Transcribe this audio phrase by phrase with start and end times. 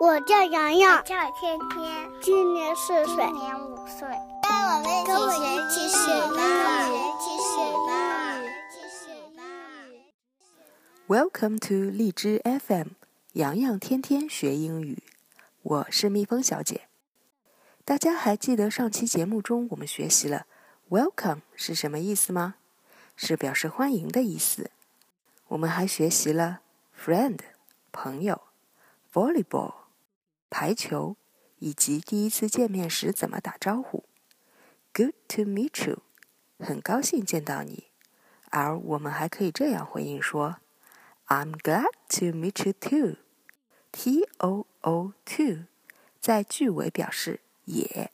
[0.00, 4.08] 我叫洋洋，叫天天，今年四岁，今年五岁。
[5.06, 7.78] 跟我们一起学英语，一起学英
[8.42, 9.38] 语，一起学英
[9.92, 10.02] 语。
[11.06, 12.88] Welcome to 荔枝 FM，
[13.34, 15.02] 洋洋天天学英语，
[15.62, 16.88] 我是蜜蜂小姐。
[17.84, 20.46] 大家还记得上期节目中我们学习了
[20.90, 22.56] “welcome” 是什么意思吗？
[23.14, 24.70] 是表示欢迎的意思。
[25.48, 26.62] 我们还学习了
[26.98, 27.38] “friend”
[27.92, 28.40] 朋友、
[29.12, 29.74] “volleyball”
[30.56, 31.16] 排球，
[31.58, 34.04] 以及第一次见面时怎么打招呼。
[34.92, 36.04] Good to meet you，
[36.60, 37.88] 很高兴见到你。
[38.50, 40.58] 而我们还可以这样回应说。
[41.26, 43.16] I'm glad to meet you too.
[43.90, 45.64] T O O too，
[46.20, 48.12] 在句尾表示也。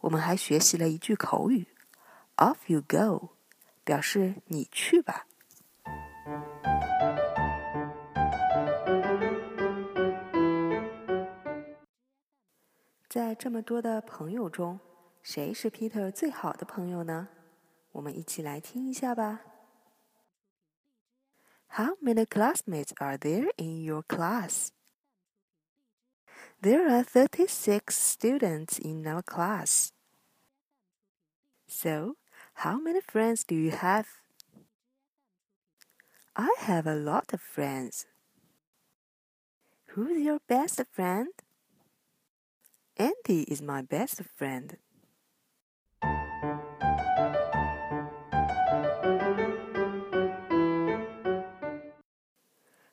[0.00, 1.68] 我们还学习了一句口语
[2.38, 3.28] ，Off you go，
[3.84, 5.28] 表示你去吧。
[13.11, 14.79] 在这么多的朋友中，
[15.21, 17.29] 谁是 Peter 最好的朋友呢？
[17.93, 19.41] 我们一起来听一下吧。
[21.69, 24.69] How many classmates are there in your class?
[26.61, 29.89] There are 36 students in our class.
[31.67, 32.15] So,
[32.55, 34.05] how many friends do you have?
[36.33, 38.05] I have a lot of friends.
[39.95, 41.29] Who's your best friend?
[42.95, 44.77] Andy is my best friend.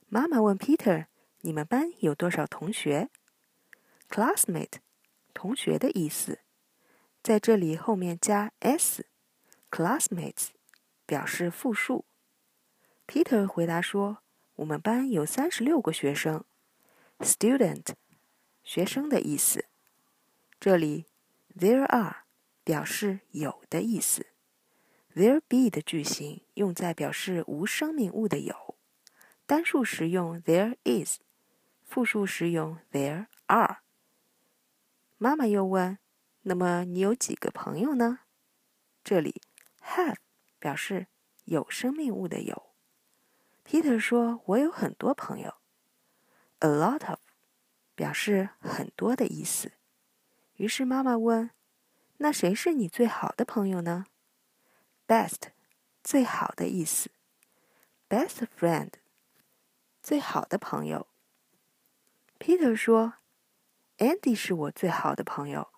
[0.09, 1.07] 妈妈问 Peter：“
[1.41, 3.09] 你们班有多少同学？”
[4.09, 4.75] Classmate，
[5.33, 6.41] 同学的意思，
[7.23, 10.49] 在这里后面加 s，classmates
[11.07, 12.05] 表示复数。
[13.07, 16.45] Peter 回答说：“我们班有三十六个学生。”
[17.21, 17.95] Student，
[18.63, 19.65] 学生的意思。
[20.60, 21.06] ”这里
[21.58, 22.26] there are
[22.66, 24.28] 表示有的意思。
[25.16, 28.76] There be 的句型用在表示无生命物的有。
[29.46, 31.20] 单数时用 there is，
[31.86, 33.78] 复数时用 there are。
[35.18, 35.98] 妈妈又问
[36.44, 38.20] ：“那么你有几个朋友呢？”
[39.02, 39.42] 这里
[39.82, 40.18] have
[40.60, 41.08] 表示
[41.46, 42.74] 有生命物的有。
[43.66, 45.56] Peter 说：“我有很多朋友。
[46.60, 47.20] ”A lot of
[47.96, 49.79] 表示很多的意思。
[50.60, 51.52] 于是妈妈问
[52.20, 54.08] ：“那谁是你最好的朋友呢
[55.08, 55.52] ？”Best
[56.04, 57.10] 最好的意思。
[58.10, 58.92] Best friend。
[60.04, 61.08] 最好的朋友
[62.40, 63.14] ，Peter 说
[64.00, 65.70] ：“Andy 是我最好的朋友。”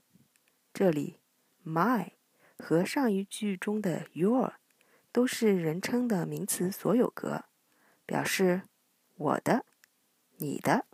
[0.73, 1.19] 这里
[1.63, 2.13] ，my
[2.57, 4.53] 和上一句中的 your
[5.11, 7.45] 都是人称的名词所有格，
[8.07, 8.63] 表示
[9.13, 9.63] 我的、
[10.37, 10.87] 你的。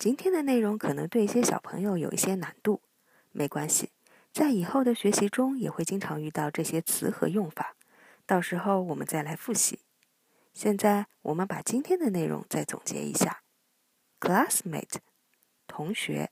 [0.00, 2.80] 今天的内容可能对一些小朋友有一些难度，
[3.32, 3.90] 没关系。
[4.32, 7.76] 在以后的学习中，也会经常遇到这些词和用法，
[8.24, 9.80] 到时候我们再来复习。
[10.54, 13.42] 现在我们把今天的内容再总结一下
[14.18, 15.00] ：classmate，
[15.66, 16.30] 同学；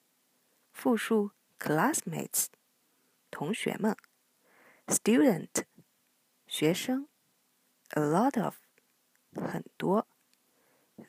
[0.72, 2.46] 复数 classmates，
[3.30, 3.94] 同学们
[4.86, 5.64] ；student，
[6.46, 7.06] 学生
[7.90, 8.54] ；a lot of，
[9.34, 10.08] 很多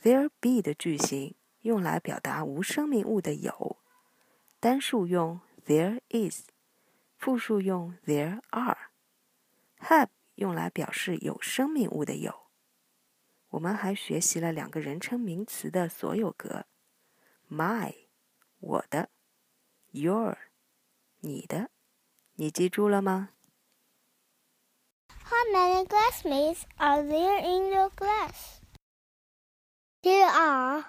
[0.03, 3.78] ；there be 的句型用来表达无生命物的有，
[4.60, 6.44] 单数用 there is。
[7.16, 12.48] 复数用 there are，have 用来表示有生命物的有。
[13.48, 16.66] 我们还学习了两个人称名词的所有格：
[17.48, 17.94] my
[18.58, 19.08] 我的，
[19.92, 20.36] your
[21.20, 21.70] 你的。
[22.34, 23.30] 你记住了吗
[25.08, 28.58] How many classmates are there in your class?
[30.02, 30.84] There are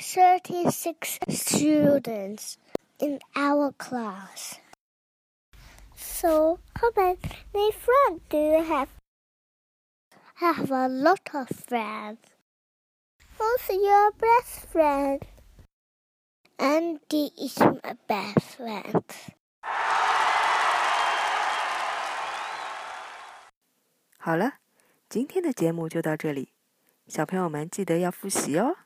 [0.00, 2.58] thirty-six students
[2.98, 4.60] in our class.
[5.96, 7.18] So, how many
[7.72, 8.88] friends do you have?
[10.40, 12.18] I have a lot of friends.
[13.38, 15.22] Who's your best friend?
[16.58, 19.04] Andy is my best friend.
[24.18, 24.54] 好了，
[25.08, 26.52] 今天的节目就到这里，
[27.06, 28.76] 小朋友们记得要复习哦。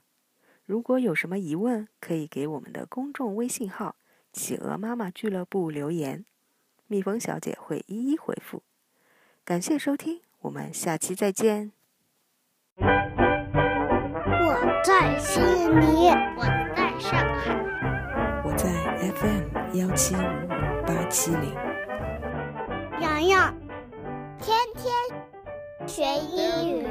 [0.65, 3.95] 如果有什么疑问，可以给我们的公众微信号
[4.33, 6.25] “企鹅妈妈俱乐部”留言。
[6.87, 8.63] 蜜蜂小姐会一一回复。
[9.43, 11.71] 感谢收听，我们下期再见。
[12.77, 12.83] 我
[14.83, 16.41] 在悉尼，我
[16.75, 17.53] 在上海。
[18.43, 18.67] 我在
[19.13, 20.47] FM 幺七五五
[20.87, 21.53] 八七零。
[22.99, 23.55] 洋洋，
[24.39, 24.91] 天天。
[25.85, 26.01] 天学
[26.35, 26.87] 英语。